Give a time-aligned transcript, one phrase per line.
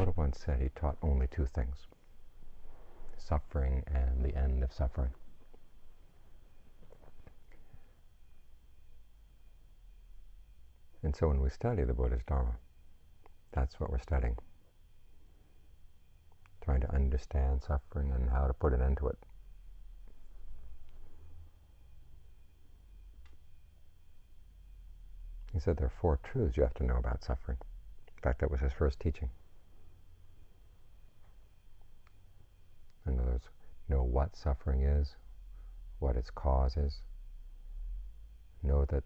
[0.00, 1.86] Buddha once said he taught only two things
[3.18, 5.10] suffering and the end of suffering.
[11.02, 12.54] And so when we study the Buddha's Dharma,
[13.52, 14.38] that's what we're studying.
[16.62, 19.18] Trying to understand suffering and how to put an end to it.
[25.52, 27.58] He said there are four truths you have to know about suffering.
[28.16, 29.28] In fact, that was his first teaching.
[33.14, 33.48] In other words,
[33.88, 35.16] know what suffering is,
[35.98, 37.00] what its cause is,
[38.62, 39.04] know that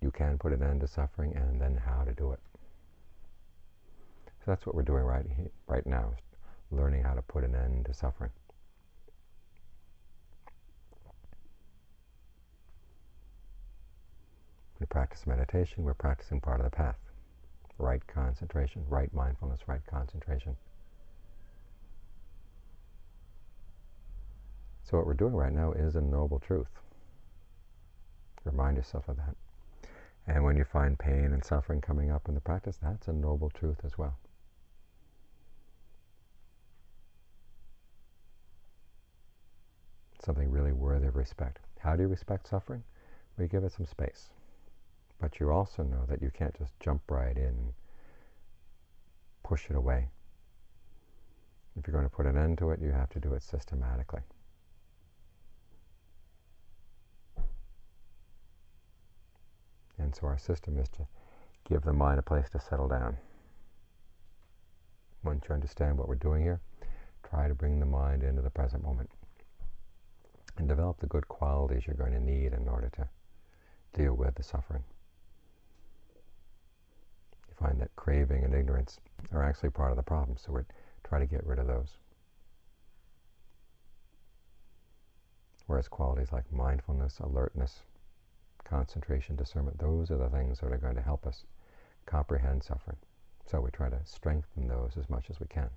[0.00, 2.40] you can put an end to suffering, and then how to do it.
[4.26, 5.24] So that's what we're doing right,
[5.66, 6.12] right now,
[6.70, 8.30] learning how to put an end to suffering.
[14.78, 16.96] We practice meditation, we're practicing part of the path.
[17.78, 20.56] Right concentration, right mindfulness, right concentration.
[24.88, 26.70] So what we're doing right now is a noble truth.
[28.44, 29.34] Remind yourself of that.
[30.28, 33.50] And when you find pain and suffering coming up in the practice, that's a noble
[33.50, 34.16] truth as well.
[40.24, 41.58] Something really worthy of respect.
[41.80, 42.84] How do you respect suffering?
[43.36, 44.30] We give it some space.
[45.20, 47.72] But you also know that you can't just jump right in and
[49.42, 50.10] push it away.
[51.76, 54.22] If you're going to put an end to it, you have to do it systematically.
[59.98, 61.06] And so our system is to
[61.68, 63.16] give the mind a place to settle down.
[65.24, 66.60] Once you understand what we're doing here,
[67.28, 69.10] try to bring the mind into the present moment
[70.58, 73.08] and develop the good qualities you're going to need in order to
[73.98, 74.82] deal with the suffering
[77.48, 79.00] You find that craving and ignorance
[79.32, 80.36] are actually part of the problem.
[80.38, 80.66] So we're
[81.04, 81.96] trying to get rid of those.
[85.66, 87.82] Whereas qualities like mindfulness, alertness,
[88.66, 91.44] concentration, discernment, those are the things that are going to help us
[92.04, 92.96] comprehend suffering.
[93.46, 95.70] So we try to strengthen those as much as we can.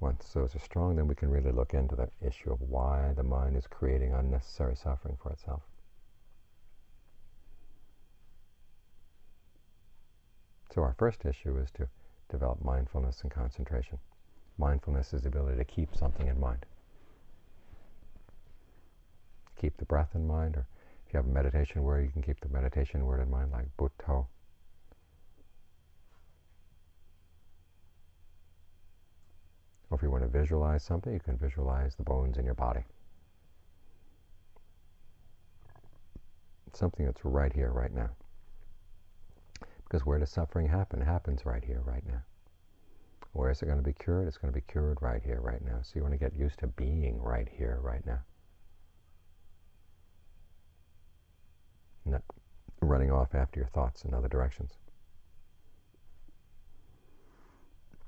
[0.00, 3.22] Once those are strong, then we can really look into the issue of why the
[3.22, 5.62] mind is creating unnecessary suffering for itself.
[10.72, 11.88] So our first issue is to
[12.30, 13.98] develop mindfulness and concentration.
[14.58, 16.64] Mindfulness is the ability to keep something in mind.
[19.60, 20.66] Keep the breath in mind, or
[21.06, 23.66] if you have a meditation word, you can keep the meditation word in mind, like
[23.76, 24.26] Buddho.
[29.90, 32.84] Or if you want to visualize something, you can visualize the bones in your body.
[36.74, 38.10] Something that's right here, right now.
[39.84, 41.00] Because where does suffering happen?
[41.00, 42.22] It happens right here, right now.
[43.32, 44.28] Where is it going to be cured?
[44.28, 45.78] It's going to be cured right here, right now.
[45.82, 48.20] So you want to get used to being right here, right now.
[52.08, 52.22] Not
[52.80, 54.72] running off after your thoughts in other directions.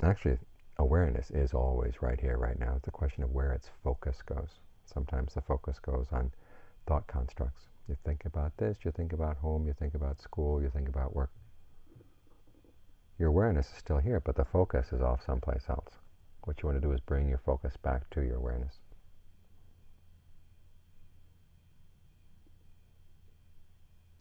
[0.02, 0.38] Actually,
[0.78, 2.74] awareness is always right here, right now.
[2.76, 4.48] It's a question of where its focus goes.
[4.86, 6.32] Sometimes the focus goes on
[6.86, 7.64] thought constructs.
[7.88, 11.14] You think about this, you think about home, you think about school, you think about
[11.14, 11.30] work
[13.20, 15.98] your awareness is still here, but the focus is off someplace else.
[16.44, 18.79] What you want to do is bring your focus back to your awareness.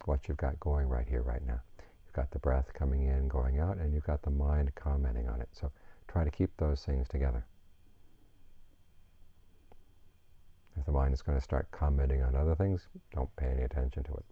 [0.09, 1.61] What you've got going right here, right now.
[1.79, 5.39] You've got the breath coming in, going out, and you've got the mind commenting on
[5.39, 5.49] it.
[5.51, 5.71] So
[6.07, 7.45] try to keep those things together.
[10.77, 14.03] If the mind is going to start commenting on other things, don't pay any attention
[14.03, 14.25] to it.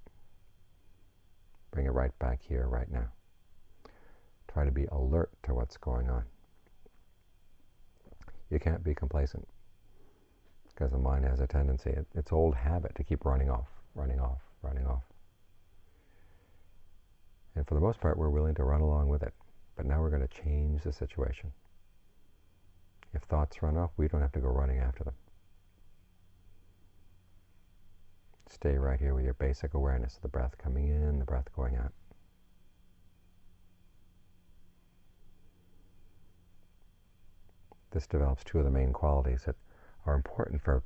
[1.71, 3.09] Bring it right back here, right now
[4.57, 6.23] try to be alert to what's going on.
[8.49, 9.47] You can't be complacent
[10.69, 14.19] because the mind has a tendency, it, it's old habit to keep running off, running
[14.19, 15.03] off, running off.
[17.57, 19.33] And for the most part, we're willing to run along with it.
[19.75, 21.51] But now we're going to change the situation.
[23.15, 25.15] If thoughts run off, we don't have to go running after them.
[28.47, 31.75] Stay right here with your basic awareness of the breath coming in, the breath going
[31.75, 31.91] out.
[37.97, 39.55] this develops two of the main qualities that
[40.05, 40.83] are important for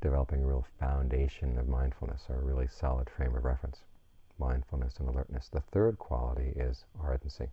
[0.00, 3.80] developing a real foundation of mindfulness, or a really solid frame of reference.
[4.38, 5.48] Mindfulness and alertness.
[5.48, 7.48] The third quality is ardency.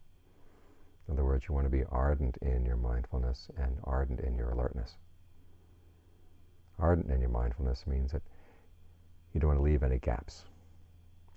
[1.08, 4.52] In other words, you want to be ardent in your mindfulness and ardent in your
[4.52, 4.98] alertness.
[6.80, 8.22] Ardent in your mindfulness means that
[9.34, 10.44] you don't want to leave any gaps.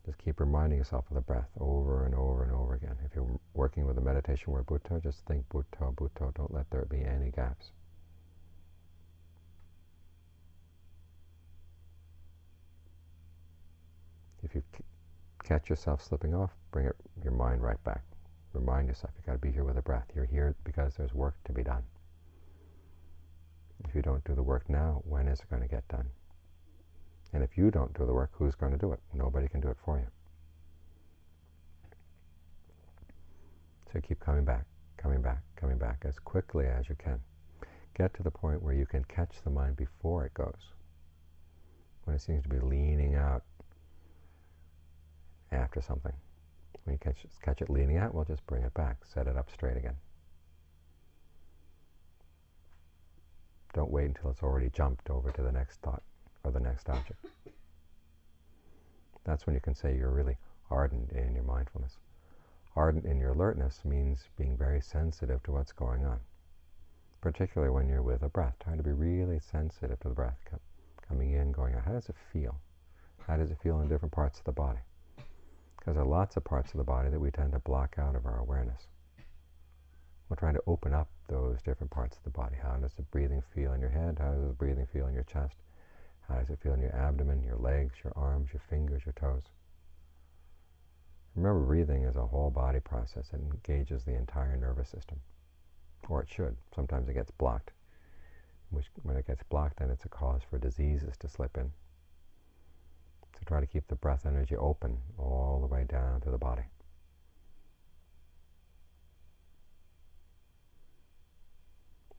[0.05, 2.97] Just keep reminding yourself of the breath over and over and over again.
[3.05, 6.33] If you're working with the meditation word Buddho, just think Buddho, Buddho.
[6.35, 7.71] Don't let there be any gaps.
[14.45, 14.63] If you
[15.47, 18.03] catch yourself slipping off, bring it, your mind right back.
[18.53, 20.07] Remind yourself you've got to be here with a breath.
[20.15, 21.83] You're here because there's work to be done.
[23.85, 26.07] If you don't do the work now, when is it going to get done?
[27.33, 29.01] And if you don't do the work, who's going to do it?
[29.13, 30.07] Nobody can do it for you.
[33.93, 34.65] So keep coming back,
[34.97, 37.21] coming back, coming back as quickly as you can.
[37.97, 40.73] Get to the point where you can catch the mind before it goes.
[42.05, 43.43] When it seems to be leaning out
[45.53, 46.13] after something.
[46.85, 49.51] When you catch, catch it leaning out, we'll just bring it back, set it up
[49.51, 49.97] straight again.
[53.75, 56.03] Don't wait until it's already jumped over to the next thought
[56.45, 57.27] or the next object.
[59.25, 60.37] That's when you can say you're really
[60.71, 61.99] ardent in your mindfulness.
[62.77, 66.21] Ardent in your alertness means being very sensitive to what's going on,
[67.21, 70.39] particularly when you're with a breath, trying to be really sensitive to the breath
[71.09, 71.85] coming in, going out.
[71.85, 72.61] How does it feel?
[73.27, 74.79] How does it feel in different parts of the body?
[75.87, 78.17] Because there are lots of parts of the body that we tend to block out
[78.17, 78.89] of our awareness.
[80.29, 82.57] We're trying to open up those different parts of the body.
[82.61, 84.19] How does the breathing feel in your head?
[84.19, 85.55] How does the breathing feel in your chest?
[86.29, 89.45] How does it feel in your abdomen, your legs, your arms, your fingers, your toes?
[91.37, 93.31] Remember, breathing is a whole body process.
[93.33, 95.21] It engages the entire nervous system.
[96.09, 96.57] Or it should.
[96.75, 97.71] Sometimes it gets blocked.
[98.71, 101.71] Which, when it gets blocked, then it's a cause for diseases to slip in.
[103.37, 106.63] So try to keep the breath energy open all the way down to the body.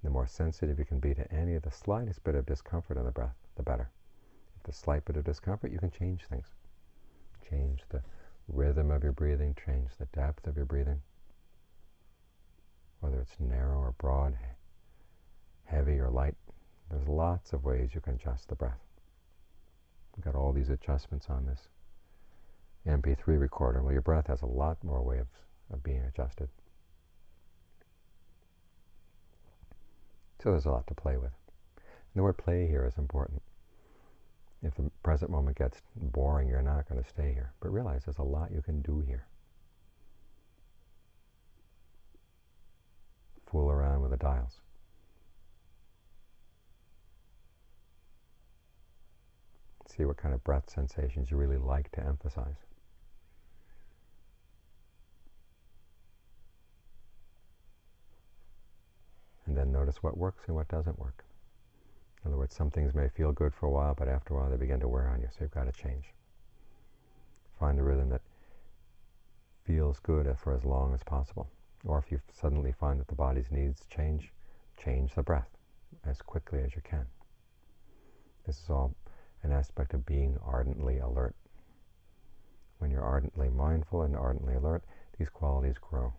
[0.04, 3.04] The more sensitive you can be to any of the slightest bit of discomfort in
[3.04, 3.90] the breath, the better.
[4.56, 6.48] If the slight bit of discomfort, you can change things.
[7.50, 8.02] Change the
[8.48, 11.02] rhythm of your breathing, change the depth of your breathing,
[13.02, 14.38] whether it's narrow or broad,
[15.66, 16.36] heavy or light.
[16.90, 18.87] There's lots of ways you can adjust the breath.
[20.24, 21.70] Got all these adjustments on this
[22.88, 23.82] MP3 recorder.
[23.82, 25.26] Well, your breath has a lot more ways
[25.72, 26.50] of being adjusted.
[30.42, 31.32] So there's a lot to play with.
[31.78, 33.42] And the word play here is important.
[34.64, 37.54] If the present moment gets boring, you're not going to stay here.
[37.60, 39.28] But realize there's a lot you can do here.
[43.52, 44.60] Fool around with the dials.
[49.98, 52.68] See what kind of breath sensations you really like to emphasize.
[59.48, 61.24] and then notice what works and what doesn't work.
[62.24, 64.50] In other words, some things may feel good for a while, but after a while
[64.50, 66.14] they begin to wear on you, so you've got to change.
[67.60, 68.22] Find a rhythm that
[69.66, 71.48] feels good for as long as possible.
[71.86, 74.32] Or if you suddenly find that the body's needs change,
[74.84, 75.50] change the breath
[76.06, 77.06] as quickly as you can.
[78.46, 78.94] This is all
[79.44, 81.36] an aspect of being ardently alert.
[82.80, 84.84] When you're ardently mindful and ardently alert,
[85.18, 86.14] these qualities grow.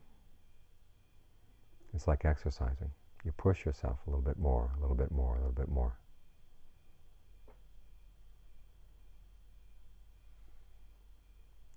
[1.94, 2.90] It's like exercising
[3.24, 5.92] you push yourself a little bit more, a little bit more, a little bit more.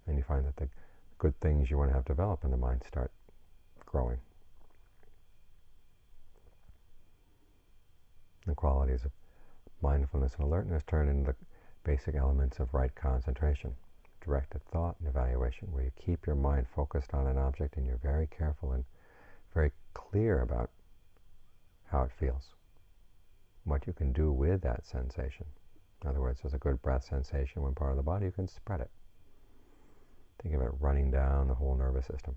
[0.07, 0.69] And you find that the
[1.17, 3.11] good things you want to have develop in the mind start
[3.85, 4.17] growing.
[8.45, 9.11] The qualities of
[9.81, 11.35] mindfulness and alertness turn into the
[11.83, 13.73] basic elements of right concentration,
[14.23, 17.97] directed thought and evaluation, where you keep your mind focused on an object and you're
[17.97, 18.83] very careful and
[19.53, 20.69] very clear about
[21.91, 22.49] how it feels,
[23.63, 25.45] what you can do with that sensation.
[26.03, 28.47] In other words, there's a good breath sensation one part of the body, you can
[28.47, 28.89] spread it.
[30.41, 32.35] Think of it running down the whole nervous system.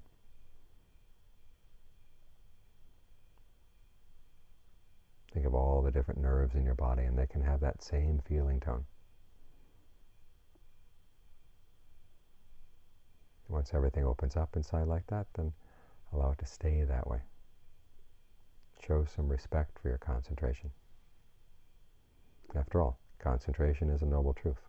[5.35, 8.23] Think of all the different nerves in your body, and they can have that same
[8.25, 8.85] feeling tone.
[13.49, 15.53] Once everything opens up inside like that, then
[16.12, 17.19] allow it to stay that way.
[18.87, 20.71] Show some respect for your concentration.
[22.55, 24.61] After all, concentration is a noble truth.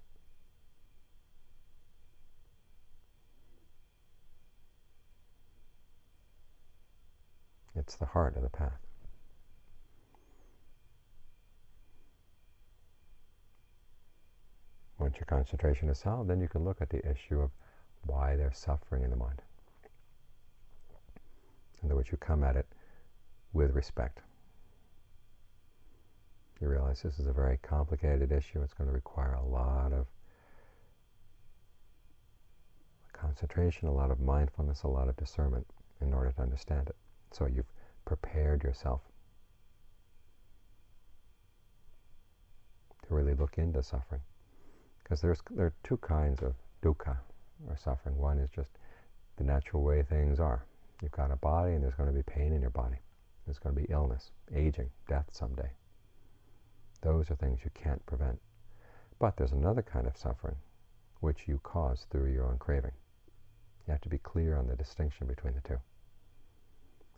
[7.76, 8.80] It's the heart of the path.
[15.16, 17.50] Once your concentration is solid, then you can look at the issue of
[18.06, 19.42] why there's suffering in the mind.
[21.82, 22.66] In other words, you come at it
[23.54, 24.20] with respect.
[26.60, 28.62] You realize this is a very complicated issue.
[28.62, 30.06] It's going to require a lot of
[33.14, 35.66] concentration, a lot of mindfulness, a lot of discernment
[36.02, 36.96] in order to understand it.
[37.32, 37.72] So you've
[38.04, 39.00] prepared yourself
[43.08, 44.20] to really look into suffering.
[45.06, 47.16] Because there's there are two kinds of dukkha,
[47.70, 48.18] or suffering.
[48.18, 48.72] One is just
[49.38, 50.66] the natural way things are.
[51.00, 52.98] You've got a body and there's going to be pain in your body.
[53.46, 55.70] There's going to be illness, aging, death someday.
[57.02, 58.40] Those are things you can't prevent.
[59.20, 60.56] But there's another kind of suffering
[61.20, 62.94] which you cause through your own craving.
[63.88, 65.80] You have to be clear on the distinction between the two.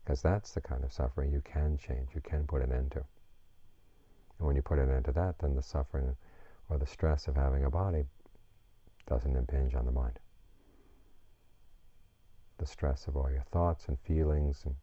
[0.03, 3.03] Because that's the kind of suffering you can change, you can put an end to.
[4.37, 6.15] And when you put an end to that, then the suffering
[6.69, 8.03] or the stress of having a body
[9.07, 10.19] doesn't impinge on the mind.
[12.57, 14.75] The stress of all your thoughts and feelings and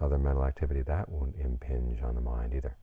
[0.00, 2.76] other mental activity, that won't impinge on the mind either.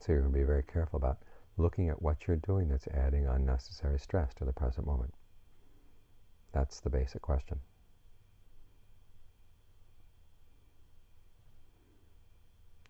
[0.00, 1.18] So you're going to be very careful about
[1.56, 5.12] looking at what you're doing that's adding unnecessary stress to the present moment.
[6.52, 7.58] That's the basic question.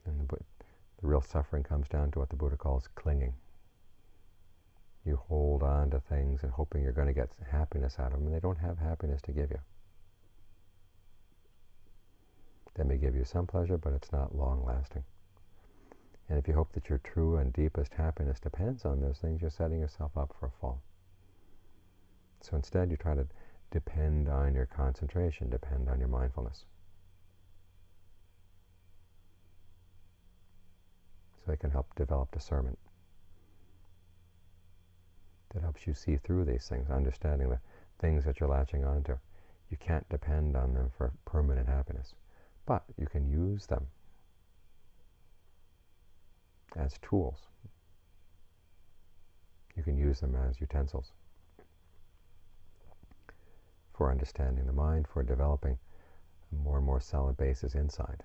[0.05, 0.37] And the,
[1.03, 3.35] the real suffering comes down to what the Buddha calls clinging.
[5.05, 8.27] You hold on to things and hoping you're going to get happiness out of them,
[8.27, 9.59] and they don't have happiness to give you.
[12.75, 15.03] They may give you some pleasure, but it's not long lasting.
[16.29, 19.51] And if you hope that your true and deepest happiness depends on those things, you're
[19.51, 20.81] setting yourself up for a fall.
[22.43, 23.27] So instead, you try to
[23.73, 26.65] depend on your concentration, depend on your mindfulness.
[31.49, 32.79] It can help develop discernment.
[35.55, 37.61] That helps you see through these things, understanding the
[37.99, 39.17] things that you're latching onto.
[39.71, 42.15] You can't depend on them for permanent happiness,
[42.67, 43.87] but you can use them
[46.77, 47.47] as tools.
[49.75, 51.13] You can use them as utensils
[53.95, 55.79] for understanding the mind, for developing
[56.53, 58.23] a more and more solid basis inside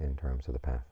[0.00, 0.84] in terms of the path.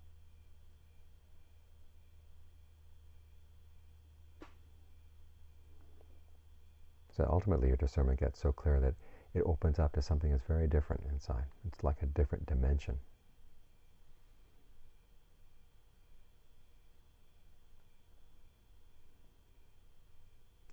[7.16, 8.94] So ultimately, your discernment gets so clear that
[9.34, 11.44] it opens up to something that's very different inside.
[11.66, 12.98] It's like a different dimension.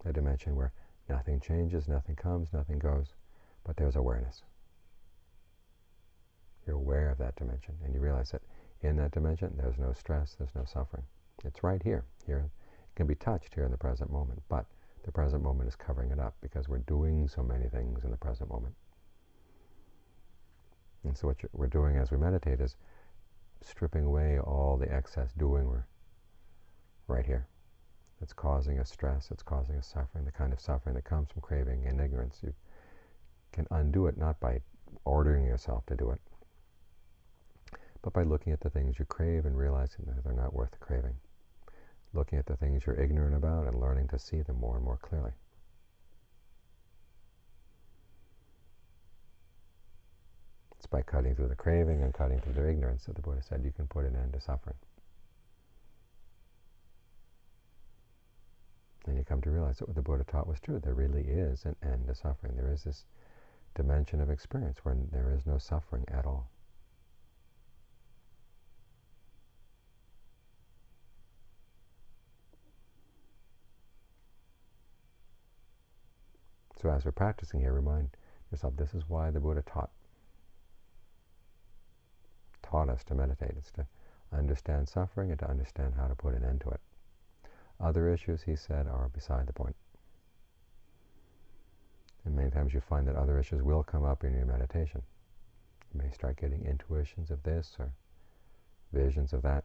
[0.06, 0.72] a dimension where
[1.10, 3.16] nothing changes, nothing comes, nothing goes,
[3.64, 4.44] but there's awareness.
[6.68, 8.42] You're aware of that dimension, and you realize that
[8.82, 11.04] in that dimension there's no stress, there's no suffering.
[11.46, 12.06] It's right here.
[12.26, 14.66] Here it can be touched here in the present moment, but
[15.04, 18.18] the present moment is covering it up because we're doing so many things in the
[18.18, 18.76] present moment.
[21.04, 22.76] And so what we're doing as we meditate is
[23.62, 25.86] stripping away all the excess doing we're
[27.08, 27.48] right here
[28.22, 31.42] It's causing us stress, it's causing us suffering, the kind of suffering that comes from
[31.42, 32.40] craving and ignorance.
[32.44, 32.54] You
[33.52, 34.62] can undo it not by
[35.06, 36.22] ordering yourself to do it,
[38.06, 40.78] but by looking at the things you crave and realizing that they're not worth the
[40.78, 41.16] craving.
[42.14, 44.98] Looking at the things you're ignorant about and learning to see them more and more
[44.98, 45.32] clearly.
[50.78, 53.64] It's by cutting through the craving and cutting through the ignorance that the Buddha said
[53.66, 54.78] you can put an end to suffering.
[59.08, 60.80] And you come to realize that what the Buddha taught was true.
[60.80, 62.56] There really is an end to suffering.
[62.56, 63.06] There is this
[63.74, 66.52] dimension of experience where there is no suffering at all.
[76.86, 78.10] So as we're practicing here, remind
[78.52, 79.90] yourself this is why the Buddha taught
[82.62, 83.56] taught us to meditate.
[83.58, 83.88] It's to
[84.32, 86.80] understand suffering and to understand how to put an end to it.
[87.80, 89.76] Other issues, he said, are beside the point.
[92.24, 95.02] And many times you find that other issues will come up in your meditation.
[95.92, 97.90] You may start getting intuitions of this or
[98.94, 99.64] visions of that.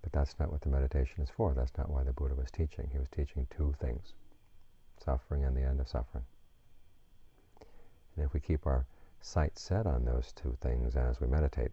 [0.00, 1.52] But that's not what the meditation is for.
[1.52, 2.88] That's not why the Buddha was teaching.
[2.90, 4.14] He was teaching two things
[5.02, 6.24] suffering and the end of suffering.
[8.16, 8.86] And if we keep our
[9.20, 11.70] sight set on those two things as we meditate,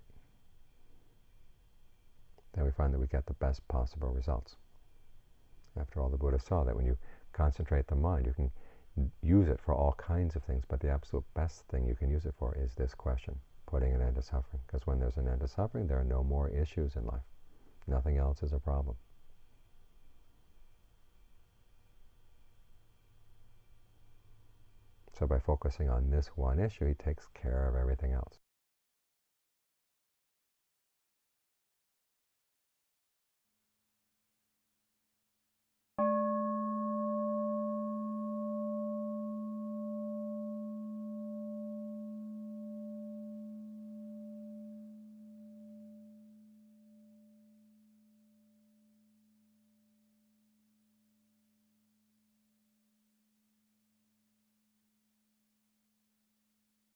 [2.54, 4.56] then we find that we get the best possible results.
[5.80, 6.98] After all, the Buddha saw that when you
[7.34, 8.52] concentrate the mind, you can
[9.22, 12.26] use it for all kinds of things, but the absolute best thing you can use
[12.26, 14.62] it for is this question, putting an end to suffering.
[14.66, 17.22] Because when there's an end to suffering, there are no more issues in life.
[17.88, 18.96] Nothing else is a problem.
[25.20, 28.40] So by focusing on this one issue, he takes care of everything else.